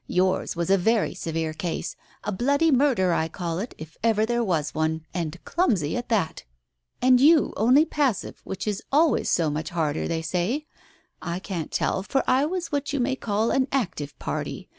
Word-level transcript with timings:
Yours 0.07 0.55
was 0.55 0.71
a 0.71 0.79
very 0.79 1.13
severe 1.13 1.53
case! 1.53 1.95
A 2.23 2.31
bloody 2.31 2.71
murder, 2.71 3.13
I 3.13 3.27
call 3.27 3.59
it, 3.59 3.75
if 3.77 3.97
ever 4.01 4.25
there 4.25 4.43
was 4.43 4.73
one, 4.73 5.05
and 5.13 5.37
clumsy 5.45 5.95
at 5.95 6.09
that! 6.09 6.43
And 7.03 7.21
you 7.21 7.53
only 7.55 7.85
passive, 7.85 8.41
which 8.43 8.67
is 8.67 8.81
always 8.91 9.29
so 9.29 9.51
much 9.51 9.69
harder, 9.69 10.07
they 10.07 10.23
say 10.23 10.65
1 11.21 11.33
I 11.33 11.37
can't 11.37 11.71
tell, 11.71 12.01
for 12.01 12.23
I 12.25 12.47
was 12.47 12.71
what 12.71 12.91
you 12.91 12.99
may 12.99 13.15
call 13.15 13.51
an 13.51 13.67
active 13.71 14.17
party. 14.17 14.67